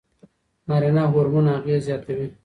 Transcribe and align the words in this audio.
نارینه 0.67 1.03
هورمون 1.11 1.45
اغېز 1.57 1.81
زیاتوي. 1.87 2.27